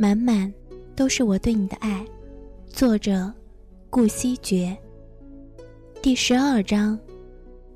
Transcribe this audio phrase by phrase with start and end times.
[0.00, 0.50] 满满
[0.96, 2.02] 都是我对你的爱。
[2.68, 3.30] 作者：
[3.90, 4.74] 顾惜觉。
[6.00, 6.98] 第十二章：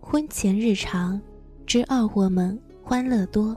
[0.00, 1.20] 婚前日常
[1.66, 3.54] 之二货们欢乐多。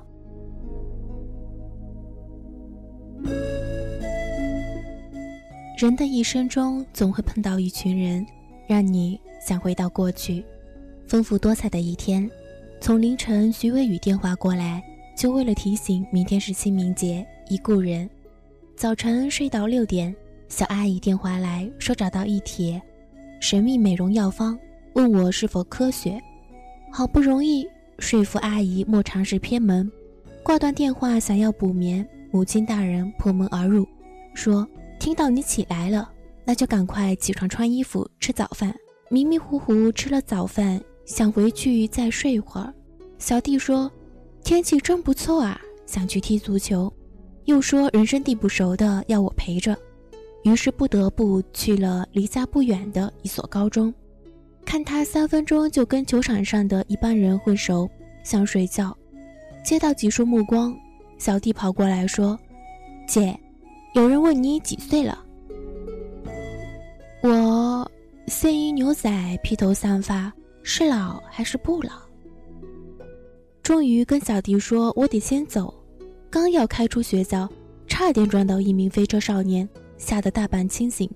[5.79, 8.27] 人的一生中，总会碰到一群人，
[8.67, 10.43] 让你想回到过去。
[11.07, 12.29] 丰富多彩的一天，
[12.81, 14.83] 从凌晨徐伟宇电话过来，
[15.17, 18.09] 就为了提醒明天是清明节，一故人。
[18.77, 20.15] 早晨睡到六点，
[20.49, 22.79] 小阿姨电话来说找到一帖
[23.39, 24.55] 神秘美容药方，
[24.93, 26.21] 问我是否科学。
[26.93, 29.91] 好不容易说服阿姨莫尝试偏门，
[30.43, 33.83] 挂断电话想要补眠，母亲大人破门而入，
[34.35, 34.65] 说。
[34.99, 36.11] 听到你起来了，
[36.45, 38.75] 那就赶快起床穿衣服吃早饭。
[39.09, 42.71] 迷迷糊糊吃了早饭，想回去再睡一会儿。
[43.17, 43.91] 小弟说
[44.43, 46.91] ：“天气真不错啊，想去踢足球。”
[47.47, 49.73] 又说人生地不熟的要我陪着，
[50.43, 53.91] 于是不得不去了离家不远的一所高中。
[54.65, 57.89] 看他三分钟就跟球场上的一般人混熟，
[58.21, 58.95] 想睡觉。
[59.63, 60.77] 接到几束目光，
[61.17, 62.37] 小弟跑过来说
[63.07, 63.35] ：“姐。”
[63.95, 65.17] 有人问你几岁了？
[67.23, 67.89] 我
[68.27, 69.09] 线衣牛仔，
[69.41, 70.31] 披头散发，
[70.61, 71.93] 是老还是不老？
[73.63, 75.73] 终于跟小弟说，我得先走。
[76.29, 77.49] 刚要开出学校，
[77.87, 81.09] 差点撞到一名飞车少年，吓得大半清醒。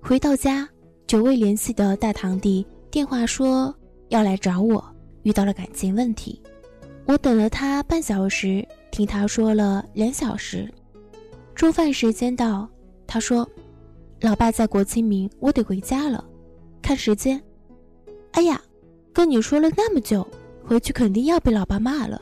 [0.00, 0.68] 回到家，
[1.06, 3.74] 久未联系的大堂弟电话说
[4.08, 4.84] 要来找我，
[5.22, 6.40] 遇到了感情问题。
[7.06, 10.68] 我等了他半小时，听他说了两小时。
[11.54, 12.68] 中饭时间到，
[13.06, 13.48] 他说
[14.20, 16.24] ：“老爸在国清明，我得回家了。
[16.82, 17.40] 看时间，
[18.32, 18.60] 哎呀，
[19.12, 20.26] 跟你说了那么久，
[20.64, 22.20] 回去肯定要被老爸骂了。”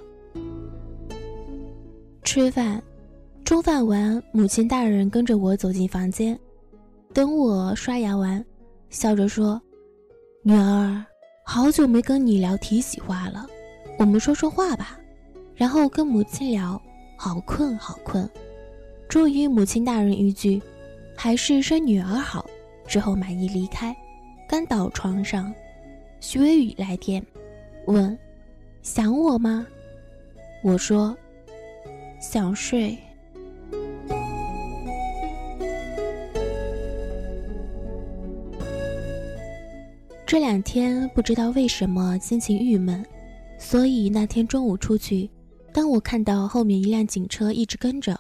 [2.23, 2.83] 吃饭，
[3.45, 6.39] 中饭完，母亲大人跟着我走进房间，
[7.13, 8.43] 等我刷牙完，
[8.91, 9.61] 笑着说
[10.43, 11.05] ：“女儿，
[11.45, 13.47] 好久没跟你聊提喜话了，
[13.99, 14.99] 我们说说话吧。”
[15.55, 16.81] 然后跟母亲聊
[17.19, 18.29] ：“好困，好困。”
[19.09, 20.63] 终于，母亲大人一句
[21.15, 22.49] ：“还是生女儿好。”
[22.87, 23.95] 之后满意离开。
[24.49, 25.53] 刚倒床上，
[26.21, 27.25] 徐伟宇来电，
[27.87, 28.17] 问
[28.83, 29.67] ：“想我吗？”
[30.65, 31.17] 我说
[32.23, 32.97] ：“想睡。”
[40.25, 43.05] 这两天不知道为什么心情郁闷，
[43.59, 45.29] 所以那天中午出去，
[45.75, 48.19] 当我看到后面一辆警车一直跟着。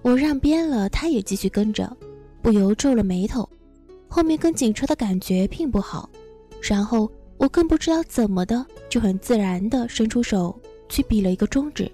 [0.00, 1.94] 我让边了，他也继续跟着，
[2.40, 3.46] 不由皱了眉头。
[4.08, 6.08] 后面跟警车的感觉并不好，
[6.62, 11.92] 然后我更不知道怎么的，就很自然的伸出手去比了一个中指，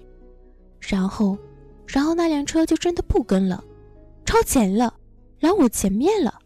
[0.79, 1.37] 然后，
[1.87, 3.63] 然后那辆车就真的不跟了，
[4.25, 4.93] 超前了，
[5.39, 6.37] 拦我前面了。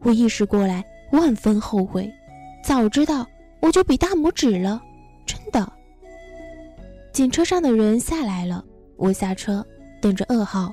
[0.00, 2.10] 我意识过来，万分后悔，
[2.64, 3.26] 早知道
[3.60, 4.82] 我就比大拇指了，
[5.26, 5.70] 真的。
[7.12, 8.64] 警车上的人下来了，
[8.96, 9.64] 我下车。
[9.98, 10.72] 等着噩耗，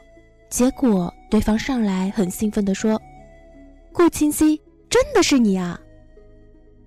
[0.50, 3.02] 结果对方上来很兴奋地说
[3.94, 5.80] ：“顾清溪，真的是你啊！”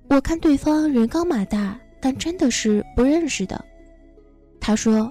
[0.08, 3.64] 我看对方人高马大，但真的是不认识的。
[4.60, 5.10] 他说：“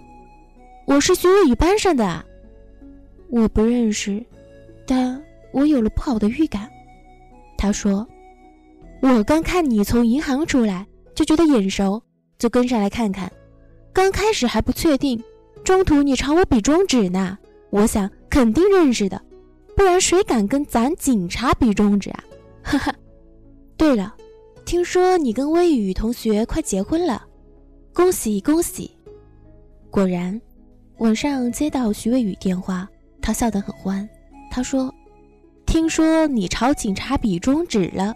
[0.85, 2.25] 我是徐伟宇班上的。”
[3.29, 4.23] 我不认识，
[4.85, 6.69] 但我有了不好的预感。
[7.57, 8.07] 他说
[9.01, 12.01] ：“我刚看你从银行出来，就觉得眼熟，
[12.38, 13.31] 就跟上来看看。
[13.91, 15.22] 刚开始还不确定。”
[15.63, 17.35] 中途你朝我比中指呢，
[17.72, 19.19] 我想肯定认识的，
[19.75, 22.23] 不然谁敢跟咱警察比中指啊？
[22.62, 22.94] 哈哈。
[23.75, 24.16] 对了，
[24.63, 27.25] 听说你跟微雨同学快结婚了，
[27.91, 28.91] 恭喜恭喜！
[29.90, 30.40] 果然，
[31.00, 32.88] 晚上接到徐微雨电话，
[33.22, 34.07] 他笑得很欢。
[34.50, 34.94] 他说
[35.67, 38.16] ：“听说你朝警察比中指了，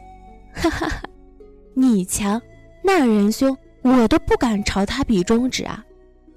[0.53, 1.01] 哈哈哈。
[1.73, 2.41] 你强，
[2.81, 5.83] 那仁兄我都不敢朝他比中指啊，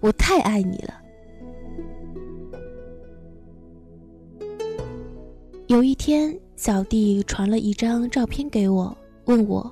[0.00, 1.00] 我太爱你了。”
[5.68, 8.94] 有一天，小弟传了一张照片给我，
[9.26, 9.70] 问我：“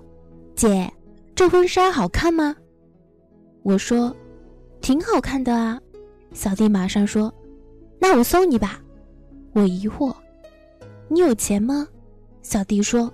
[0.55, 0.89] 姐，
[1.35, 2.55] 这婚纱好看吗？”
[3.65, 4.15] 我说
[4.81, 5.81] ：“挺好看的啊。”
[6.33, 7.33] 小弟马上说
[8.01, 8.81] ：“那我送你吧。”
[9.53, 10.15] 我疑惑
[11.09, 11.87] ：“你有钱吗？”
[12.43, 13.13] 小弟说：“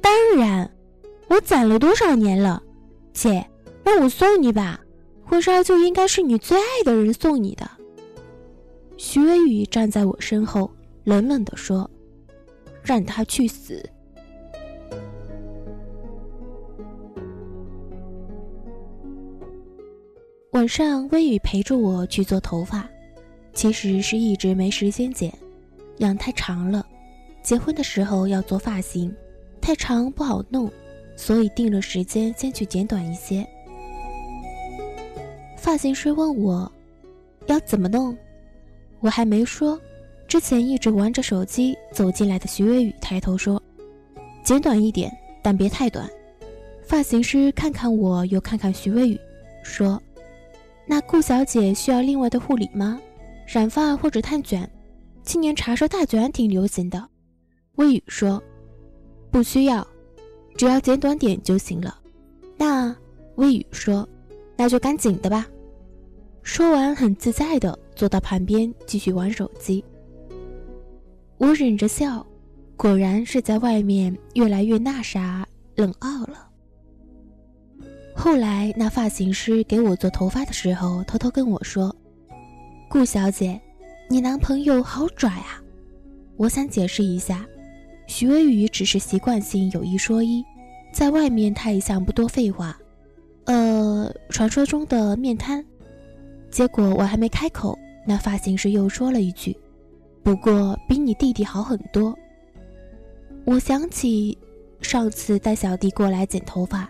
[0.00, 0.70] 当然，
[1.28, 2.62] 我攒了多少年了。
[3.12, 3.46] 姐，
[3.84, 4.80] 让我送你吧，
[5.24, 7.70] 婚纱就应该是你最爱的人送你的。”
[8.96, 10.70] 徐微雨站在我身后，
[11.04, 11.88] 冷冷地说。
[12.82, 13.86] 让他去死！
[20.52, 22.88] 晚上，微雨陪着我去做头发，
[23.52, 25.32] 其实是一直没时间剪，
[25.98, 26.84] 养太长了，
[27.40, 29.14] 结婚的时候要做发型，
[29.60, 30.68] 太长不好弄，
[31.14, 33.46] 所以定了时间先去剪短一些。
[35.56, 36.70] 发型师问我
[37.46, 38.16] 要怎么弄，
[38.98, 39.80] 我还没说，
[40.26, 43.62] 之前一直玩着手机走进来的徐微雨抬头说
[44.42, 46.10] ：“剪短一点，但别太短。”
[46.82, 49.20] 发型师看看我，又看看徐微雨，
[49.62, 50.02] 说
[50.90, 53.00] ：“那顾小姐需要另外的护理吗？
[53.46, 54.68] 染发或者烫卷？
[55.22, 57.08] 今年茶色大卷挺流行的。”
[57.78, 58.42] 微雨说
[59.30, 59.86] ：“不需要，
[60.56, 61.96] 只要剪短点就行了。”
[62.58, 62.92] 那
[63.36, 64.04] 微雨说。
[64.56, 65.46] 那就赶紧的吧。
[66.42, 69.82] 说完，很自在的坐到旁边继续玩手机。
[71.38, 72.26] 我忍着笑，
[72.76, 75.46] 果然是在外面越来越那啥
[75.76, 76.49] 冷傲了。
[78.22, 81.96] 后来，那发型师给我做头发的时候，偷偷跟我说
[82.86, 83.58] ：“顾小姐，
[84.10, 85.58] 你男朋友好拽啊！”
[86.36, 87.46] 我想解释一下，
[88.06, 90.44] 徐微雨只是习惯性有一说一，
[90.92, 92.78] 在外面他一向不多废话。
[93.46, 95.64] 呃，传说中的面瘫。
[96.50, 97.74] 结果我还没开口，
[98.06, 99.56] 那发型师又说了一句
[100.22, 102.14] ：“不过比你弟弟好很多。”
[103.46, 104.36] 我想起
[104.82, 106.86] 上次带小弟过来剪头发，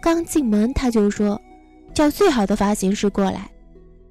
[0.00, 1.40] 刚进门他就说
[1.92, 3.50] ：“叫最好的发型师过来。”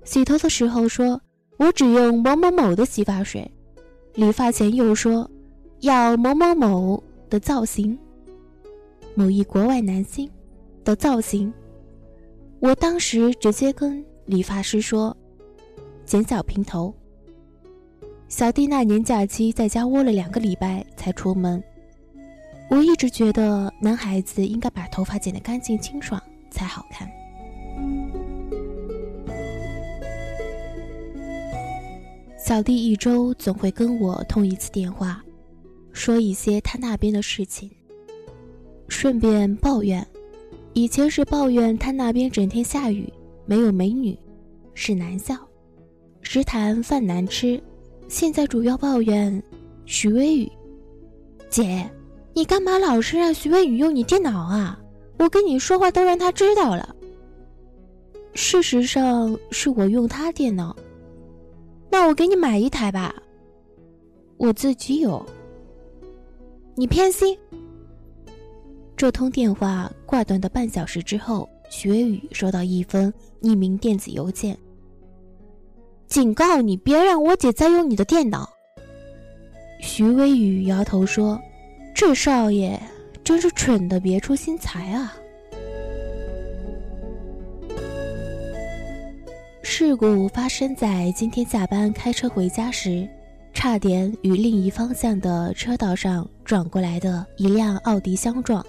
[0.03, 1.19] 洗头的时候说
[1.57, 3.49] ：“我只用某某某的洗发水。”
[4.15, 5.29] 理发前又说
[5.81, 7.97] ：“要某某某的造型，
[9.15, 10.29] 某一国外男星
[10.83, 11.53] 的造型。”
[12.59, 15.15] 我当时直接跟理发师说
[16.05, 16.93] ：“剪小平头。”
[18.27, 21.63] 小弟那年假期在家窝了两个礼拜才出门。
[22.69, 26.21] 我一直觉得男孩子应该把头发剪得干净清爽
[26.51, 27.09] 才好看。
[32.37, 35.23] 小弟一周总会跟我通一次电话，
[35.91, 37.69] 说一些他那边的事情，
[38.87, 40.05] 顺便抱怨。
[40.73, 43.11] 以前是抱怨他那边整天下雨，
[43.45, 44.17] 没有美女，
[44.73, 45.35] 是难笑；
[46.21, 47.61] 食堂饭难吃。
[48.07, 49.41] 现在主要抱怨
[49.85, 50.49] 徐微雨。
[51.49, 51.89] 姐，
[52.37, 54.79] 你干嘛老是让徐微雨用你电脑啊？
[55.17, 56.95] 我跟你说话都让他知道了。
[58.35, 60.77] 事实上是我用他电脑。
[61.89, 63.15] 那我给你买一台吧。
[64.37, 65.25] 我自己有。
[66.75, 67.35] 你偏心。
[68.95, 73.11] 这通电话挂断的半小时之后，徐微雨收到一封
[73.41, 74.55] 匿名电子邮件，
[76.05, 78.47] 警告你别让我姐再用你的电脑。
[79.81, 81.41] 徐微雨摇头说
[81.97, 82.79] ：“这少爷
[83.23, 85.17] 真是蠢的别出心裁啊！”
[89.63, 93.09] 事故发生在今天下班开车回家时，
[93.51, 98.63] 差点与另一方向的车道上转过来的一辆奥迪相撞。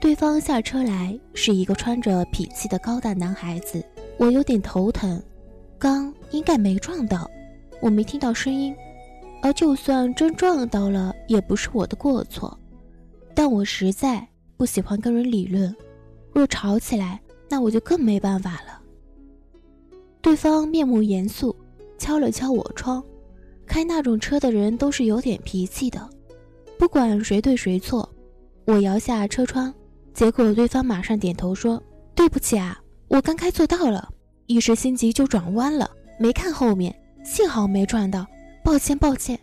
[0.00, 3.84] 对方下车来是一个穿着痞气的高大男孩子，
[4.18, 5.22] 我有点头疼。
[5.78, 7.30] 刚应该没撞到，
[7.80, 8.74] 我没听到声音，
[9.42, 12.58] 而就算真撞到了，也不是我的过错。
[13.34, 15.74] 但我实在不喜欢跟人理论，
[16.32, 18.80] 若吵起来，那我就更没办法了。
[20.20, 21.54] 对方面目严肃，
[21.98, 23.02] 敲了敲我窗。
[23.66, 26.08] 开那种车的人都是有点脾气的，
[26.78, 28.08] 不管谁对谁错。
[28.64, 29.72] 我摇下车窗。
[30.14, 31.82] 结果对方马上点头说
[32.14, 34.08] ：“对不起啊，我刚开错道了，
[34.46, 36.94] 一时心急就转弯了，没看后面，
[37.24, 38.26] 幸好没撞到，
[38.64, 39.38] 抱歉抱歉。”“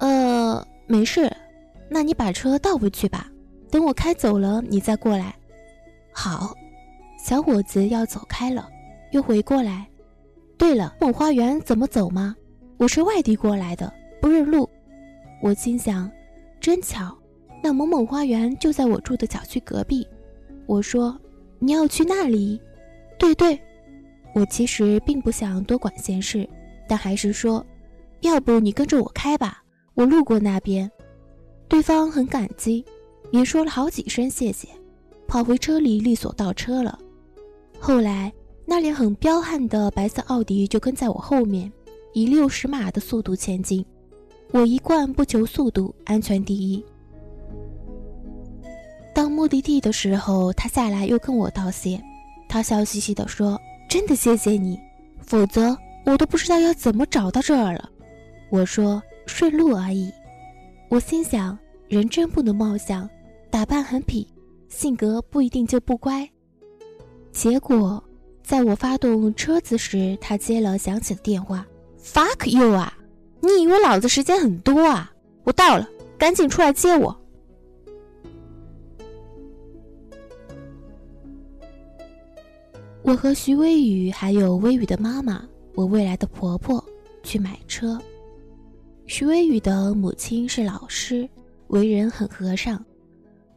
[0.00, 1.30] 呃，没事，
[1.88, 3.30] 那你把车倒回去吧，
[3.70, 5.34] 等我开走了你再过来。
[6.12, 6.54] ”“好。”
[7.22, 8.68] 小伙子要走开了，
[9.12, 9.86] 又回过来。
[10.58, 12.34] “对了，某花园怎么走吗？
[12.78, 14.68] 我是外地过来的，不认路。”
[15.40, 16.10] 我心想
[16.60, 17.16] ：“真巧。”
[17.62, 20.04] 那某某花园就在我住的小区隔壁。
[20.66, 21.16] 我说
[21.60, 22.60] ：“你要去那里
[23.16, 23.56] ？”“对对。”
[24.34, 26.48] 我其实并不想多管闲事，
[26.88, 27.64] 但还是说
[28.22, 29.62] ：“要不你跟着我开吧，
[29.94, 30.90] 我路过那边。”
[31.68, 32.84] 对方很感激，
[33.30, 34.68] 连说了好几声谢谢，
[35.26, 36.98] 跑回车里利索倒车了。
[37.78, 38.32] 后来
[38.66, 41.72] 那辆很彪悍的白色奥迪就跟在我后面，
[42.12, 43.84] 以六十码的速度前进。
[44.52, 46.84] 我一贯不求速度，安全第一。
[49.14, 51.98] 到目的地的时候，他下来又跟我道谢。
[52.48, 54.78] 他笑嘻嘻地说：“真的谢谢你，
[55.22, 55.74] 否则
[56.04, 57.88] 我都不知道要怎么找到这儿了。”
[58.52, 60.12] 我说：“顺路而已。”
[60.90, 63.08] 我心想：人真不能貌相，
[63.48, 64.26] 打扮很痞，
[64.68, 66.28] 性格不一定就不乖。
[67.32, 68.04] 结果，
[68.42, 71.66] 在我发动车子时，他接了响起的电话
[71.98, 72.92] ：“Fuck you 啊！
[73.40, 75.10] 你以为老子时间很多啊？
[75.44, 77.18] 我到了，赶紧出来接我。
[83.02, 85.42] 我和徐微雨还有微雨的妈妈，
[85.74, 86.84] 我未来的婆婆
[87.22, 87.98] 去买车。
[89.12, 91.28] 徐微雨的母亲是老师，
[91.66, 92.82] 为人很和善。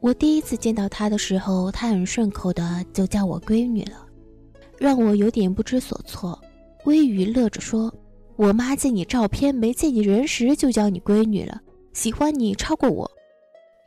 [0.01, 4.05] 我第一次见到她的时候，她很顺口的就叫我闺女了，
[4.77, 6.37] 让我有点不知所措。
[6.83, 7.89] 微雨乐着说
[8.35, 11.61] ：“我妈见你照片没见你人时就叫你闺女了，
[11.93, 13.09] 喜欢你超过我。”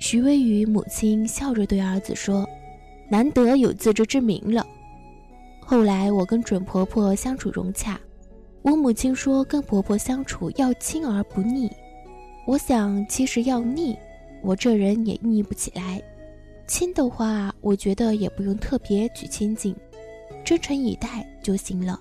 [0.00, 2.48] 徐微雨母亲笑着对儿子说
[3.12, 4.66] ：“难得有自知之明了。”
[5.60, 8.00] 后来我跟准婆婆相处融洽，
[8.62, 11.70] 我母亲说跟婆婆相处要亲而不腻。
[12.46, 13.96] 我想其实要腻，
[14.42, 16.02] 我这人也腻不起来。
[16.66, 19.74] 亲的话，我觉得也不用特别去亲近，
[20.44, 21.98] 真诚以待就行了。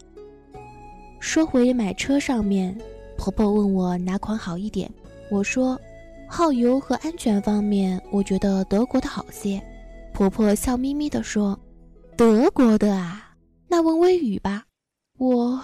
[1.20, 2.78] 说回买车上面，
[3.18, 4.90] 婆婆问我哪款好一点，
[5.32, 5.80] 我说
[6.28, 9.62] 耗油和安全方面，我觉得德国的好些。
[10.14, 11.58] 婆婆笑眯眯地说
[12.18, 13.36] ：“德国的啊。”
[13.70, 14.66] 那问微雨吧，
[15.18, 15.62] 我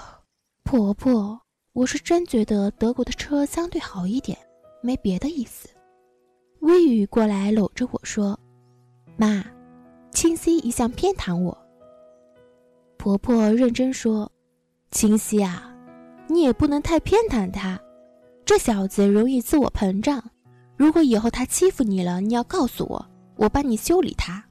[0.76, 1.40] 婆婆，
[1.74, 4.36] 我是真觉得德国的车相对好一点，
[4.82, 5.70] 没别的意思。
[6.62, 8.36] 微雨过来搂着我说
[9.16, 9.46] ：“妈，
[10.10, 11.56] 清溪一向偏袒我。”
[12.98, 14.32] 婆婆认真说
[14.90, 15.72] ：“清溪啊，
[16.28, 17.80] 你也不能太偏袒他，
[18.44, 20.24] 这小子容易自我膨胀。
[20.76, 24.44] 如果以后他欺负你了，你要告诉我，我帮你修理他。”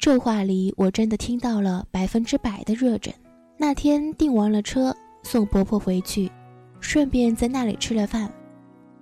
[0.00, 3.14] 这话里我真的听到了百分之百的热忱。
[3.56, 4.92] 那天订完了车，
[5.30, 6.32] 送婆婆回去，
[6.80, 8.32] 顺便在那里吃了饭。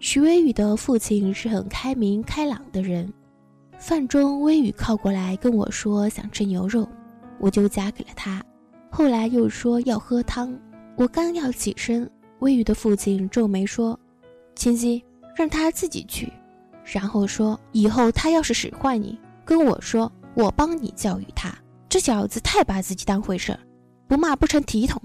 [0.00, 3.09] 徐微雨的父亲是很开明开朗的人。
[3.78, 6.88] 饭中，微雨靠过来跟我说想吃牛肉，
[7.38, 8.42] 我就夹给了他。
[8.90, 10.59] 后来又说要喝汤，
[10.97, 13.97] 我刚要起身，微雨的父亲皱眉说
[14.56, 15.04] ：“清溪，
[15.37, 16.33] 让他自己去。”
[16.83, 21.56] 然后说：“以后他要是使唤你，跟我说。”我帮你教育他，
[21.88, 23.61] 这小子太把自己当回事儿，
[24.09, 25.00] 不骂不成体统。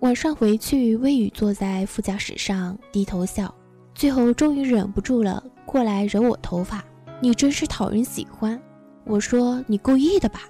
[0.00, 3.54] 晚上回去，微雨坐在副驾驶上低头笑，
[3.94, 6.82] 最后终于忍不住了，过来揉我头发。
[7.20, 8.58] 你真是讨人喜欢。
[9.04, 10.40] 我说你故意的吧。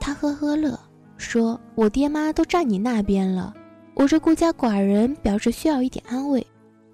[0.00, 0.76] 他呵呵乐，
[1.16, 3.54] 说我爹妈都站你那边了，
[3.94, 6.44] 我这孤家寡人表示需要一点安慰。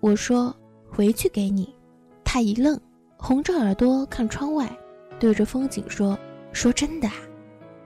[0.01, 0.55] 我说
[0.91, 1.75] 回去给你。
[2.23, 2.79] 他一愣，
[3.17, 4.71] 红着耳朵看窗外。
[5.19, 6.19] 对着风景说
[6.53, 7.15] ：“说真的啊。”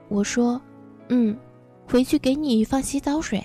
[0.08, 0.60] 我说
[1.08, 1.38] ：“嗯，
[1.86, 3.44] 回去给你放洗澡水。”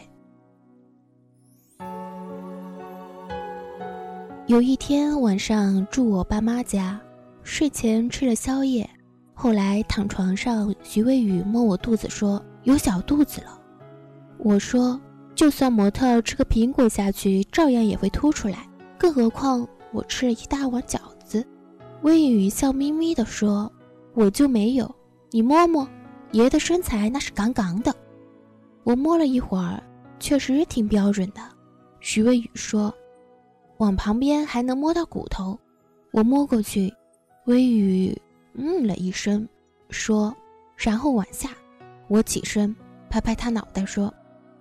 [4.46, 7.00] 有一天晚上住我爸妈家，
[7.44, 8.90] 睡前吃了宵夜，
[9.34, 13.58] 后来躺床上，徐微雨摸我肚子说：“有小肚子了。”
[14.38, 15.00] 我说
[15.34, 21.42] ：“就算模特吃个苹果下去，照样也会凸出来，更何况我吃了一大碗饺子。”
[22.04, 23.72] 微雨笑眯眯地说
[24.14, 24.94] ：“我就没有，
[25.32, 25.88] 你摸摸，
[26.34, 27.96] 爷的身材那是杠杠的。”
[28.84, 29.82] 我摸了一会儿，
[30.20, 31.40] 确实挺标准的。
[32.02, 32.94] 徐微雨说
[33.78, 35.60] ：“往旁边还能摸到骨头。”
[36.12, 36.94] 我摸过去，
[37.46, 38.16] 微雨
[38.54, 39.48] 嗯了一声，
[39.90, 40.36] 说
[40.78, 41.50] ：“然后往下。”
[42.08, 42.76] 我起身
[43.10, 44.14] 拍拍他脑袋说：“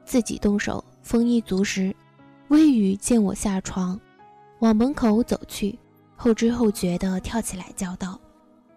[0.06, 1.94] 自己动手，丰衣足食。”
[2.48, 4.00] 微雨见我下床，
[4.60, 5.78] 往门口走去。
[6.16, 8.18] 后知后觉地跳起来叫道：“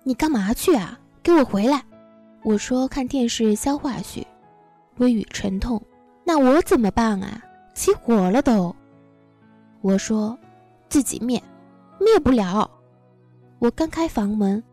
[0.03, 0.99] 你干嘛去啊？
[1.21, 1.83] 给我回来！”
[2.43, 4.25] 我说：“看电视消化去。”
[4.97, 5.81] 微雨沉痛
[6.25, 7.41] ：“那我怎么办啊？
[7.73, 8.75] 起火了都！”
[9.85, 10.35] 我说
[10.89, 11.39] ：“自己灭，
[11.99, 12.67] 灭不了。”
[13.61, 14.63] 我刚开房门，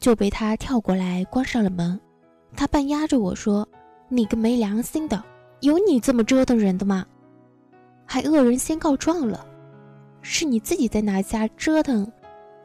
[0.00, 2.00] 就被他跳过来关上了门。
[2.56, 3.64] 他半压着我说
[4.10, 5.22] ：“你个没良心的，
[5.60, 7.06] 有你这么折腾人的吗？
[8.04, 9.46] 还恶人先告状了，
[10.20, 12.10] 是你自己在哪家折腾？”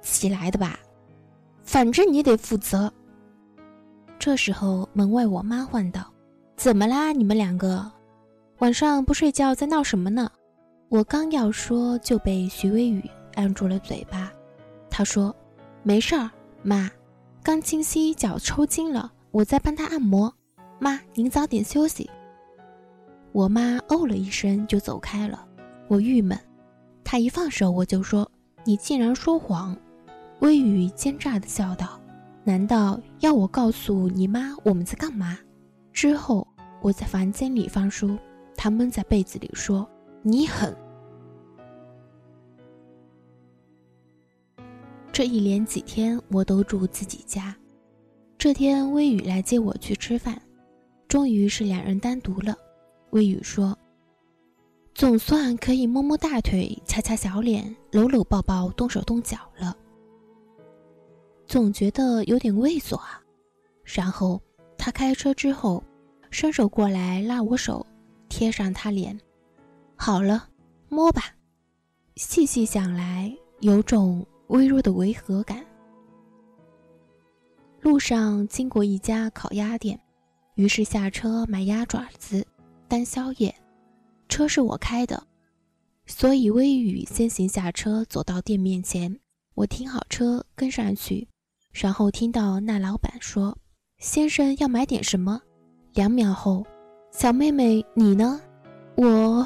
[0.02, 0.80] 起来的吧，
[1.62, 2.92] 反正你得负责。
[4.18, 6.12] 这时候门外我妈唤道
[6.58, 7.12] ：“怎么啦？
[7.12, 7.92] 你们两个
[8.58, 10.32] 晚上不睡觉，在闹什么呢？”
[10.92, 14.30] 我刚要说，就被徐微雨按住了嘴巴。
[14.90, 15.34] 他说
[15.84, 16.30] ：“没事儿，
[16.64, 16.92] 妈，
[17.42, 20.34] 刚清溪脚抽筋了，我在帮他按摩。
[20.80, 22.10] 妈，您早点休息。”
[23.32, 25.48] 我妈哦了一声就走开了。
[25.88, 26.38] 我郁闷，
[27.06, 28.30] 他一放手我就说
[28.66, 29.74] ：“你竟然说谎！”
[30.42, 32.02] 微雨奸诈地笑道
[32.44, 35.40] ：“难道要我告诉你妈我们在干嘛？”
[35.94, 36.46] 之后
[36.82, 38.18] 我在房间里翻书，
[38.58, 39.90] 他闷在被子里说
[40.22, 40.76] ：“你狠。”
[45.12, 47.56] 这一连几天我都住自己家。
[48.38, 50.42] 这天微雨来接我去吃饭，
[51.08, 52.56] 终于是两人单独了。
[53.12, 53.78] 微雨说
[54.96, 59.78] ：“总算可以摸摸大腿、掐掐小脸、搂搂抱抱、动手动脚了。
[61.46, 63.22] 总觉得有点猥琐啊。
[63.84, 64.42] 然后
[64.78, 65.84] 他开车之后，
[66.32, 67.86] 伸手过来拉我手，
[68.30, 69.20] 贴上他脸。
[70.04, 70.50] 好了，
[70.90, 71.26] 摸吧。
[72.16, 75.64] 细细想来，有种微弱的违和感。
[77.82, 80.00] 路上经过一家烤鸭店，
[80.56, 82.44] 于是下车买鸭爪子
[82.88, 83.54] 当宵夜。
[84.28, 85.22] 车是我开的，
[86.08, 89.16] 所以微雨先行下车，走到店面前。
[89.54, 91.28] 我停好车，跟上去，
[91.72, 93.56] 然后听到那老板说
[94.02, 95.40] ：“先生要买点什么？”
[95.94, 96.66] 两秒后，
[97.12, 98.42] 小妹妹你呢？
[98.96, 99.46] 我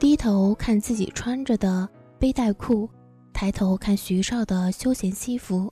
[0.00, 1.86] 低头看自己穿着的
[2.18, 2.88] 背带裤，
[3.34, 5.70] 抬头看徐少的休闲西服。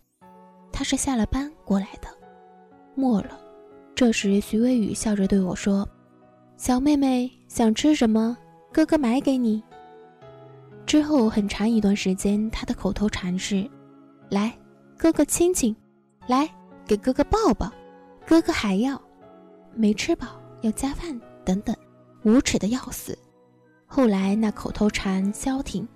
[0.70, 2.08] 他是下了班过来的，
[2.94, 3.40] 没了。
[3.94, 5.88] 这时，徐微雨笑着对我说
[6.58, 8.36] ：“小妹妹想吃什么？
[8.70, 9.62] 哥哥买给你。”
[10.84, 13.66] 之后很长一段时间，他的口头禅是
[14.28, 14.54] ：“来，
[14.98, 15.74] 哥哥亲亲，
[16.26, 16.46] 来
[16.84, 17.72] 给哥哥抱抱，
[18.26, 19.00] 哥哥还要，
[19.74, 21.74] 没吃饱要加饭等等，
[22.24, 23.18] 无耻的要死。”
[23.90, 25.88] 后来那口头禅消停，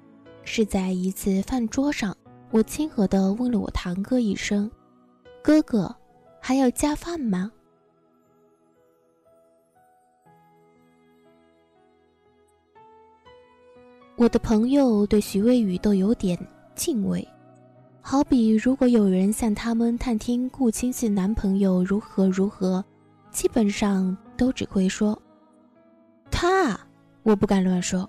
[0.43, 2.17] 是在一次饭桌上。
[2.51, 4.69] 我亲和地问了我堂哥一声
[5.45, 5.95] ：“哥哥，
[6.41, 7.53] 还要加饭吗？”
[14.17, 16.39] 我的朋友对徐微雨都有点
[16.75, 17.27] 敬畏，
[18.01, 22.85] 好比如果有人向他们探听顾青信男朋友如何如何，
[23.31, 25.21] 基本上都只会说
[26.31, 26.79] ：“他，
[27.23, 28.09] 我不敢乱说，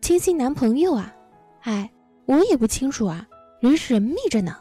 [0.00, 1.14] 青熙男朋友啊，
[1.62, 1.90] 哎，
[2.26, 3.26] 我也不清楚啊。”
[3.60, 4.56] 人神秘着呢。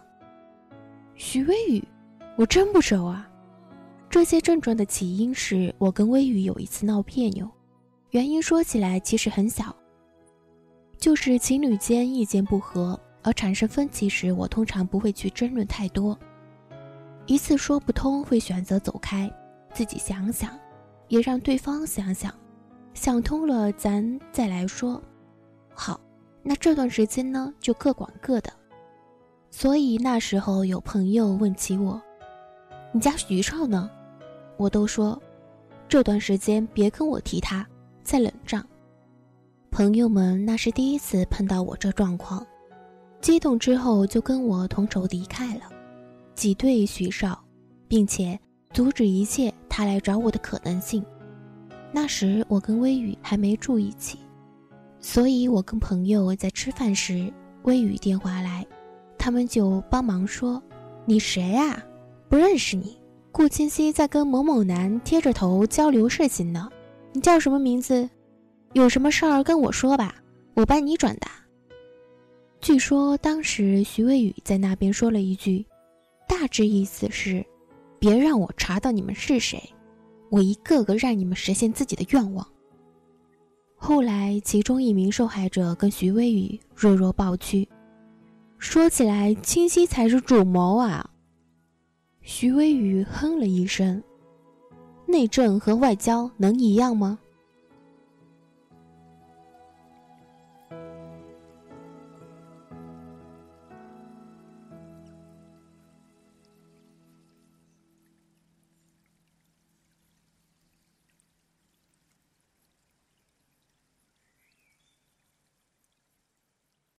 [1.13, 1.87] 徐微雨，
[2.35, 3.29] 我真不熟啊。
[4.09, 7.47] 这些症状的起因是我跟微雨有一次闹别扭，
[8.11, 9.75] 原因说起来其实很小，
[10.97, 16.17] 就是情侣间意见不合而产生分歧时，我通常不会去争论太多。
[17.27, 19.31] 一次说不通会选择走开，
[19.73, 20.57] 自己想想，
[21.09, 22.33] 也让对方想想，
[22.97, 24.99] 想通了咱再来说。
[25.71, 25.99] 好，
[26.41, 28.51] 那这段时间呢，就各管各的。
[29.51, 32.01] 所以那时候有朋友问起我
[32.91, 33.87] ：“你家徐少呢？”
[34.57, 35.21] 我都说
[35.87, 37.65] ：“这段时间别跟我提他，
[38.03, 38.65] 在冷战。”
[39.69, 42.43] 朋友们那是第一次碰到我这状况，
[43.21, 45.65] 激动之后就跟我同仇敌忾了，
[46.33, 47.39] 挤兑徐少，
[47.87, 48.37] 并且
[48.73, 51.05] 阻止一切他来找我的可能性。
[51.99, 54.19] 那时我跟微雨还没住一起，
[54.99, 57.33] 所以我跟朋友在吃饭时，
[57.63, 58.63] 微雨电话来。
[59.17, 60.61] 他们就帮忙说
[61.05, 61.83] ：“你谁呀？
[62.29, 62.95] 不认识你。
[63.31, 66.69] 顾清溪在跟某某男贴着头交流事情呢。
[67.13, 68.07] 你叫什么名字？
[68.73, 70.13] 有什么事儿跟我说吧，
[70.53, 71.31] 我帮你转达。”
[72.61, 75.65] 据说当时徐渭宇在那边说了一句，
[76.29, 77.43] 大致意思是
[77.97, 79.59] ：“别让我查到你们是谁，
[80.29, 82.47] 我一个个让你们实现自己的愿望。”
[83.75, 87.67] 后来，其中一名受害者跟徐渭宇弱弱抱屈。
[88.57, 91.09] 说起来，清晰才是主谋啊！
[92.21, 94.01] 徐微雨哼了一声
[95.05, 97.19] ：“内政和外交能一样吗？”